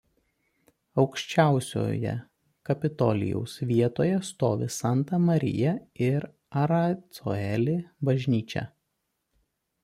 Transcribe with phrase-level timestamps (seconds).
[1.01, 2.13] Aukščiausioje
[2.69, 5.75] Kapitolijaus vietoje stovi Santa Maria
[6.09, 6.27] in
[6.65, 7.77] Aracoeli
[8.11, 8.67] bažnyčia.